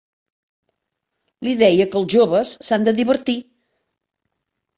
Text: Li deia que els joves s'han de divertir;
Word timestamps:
Li 1.47 1.53
deia 1.59 1.87
que 1.91 1.99
els 1.99 2.09
joves 2.15 2.55
s'han 2.69 2.89
de 2.89 2.95
divertir; 3.01 3.37